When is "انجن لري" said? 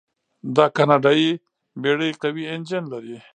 2.53-3.17